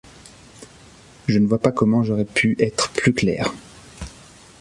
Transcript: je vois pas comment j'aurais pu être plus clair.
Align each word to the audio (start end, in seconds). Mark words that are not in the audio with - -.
je 1.27 1.37
vois 1.37 1.59
pas 1.59 1.71
comment 1.71 2.01
j'aurais 2.03 2.25
pu 2.25 2.55
être 2.57 2.89
plus 2.91 3.13
clair. 3.13 3.53